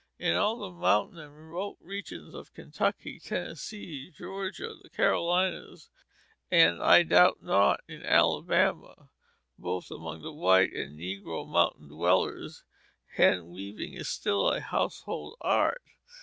[0.17, 5.91] In all the mountain and remote regions of Kentucky, Tennessee, Georgia, the Carolinas,
[6.49, 9.11] and I doubt not in Alabama,
[9.59, 12.63] both among the white and negro mountain dwellers,
[13.15, 15.83] hand weaving is still a household art.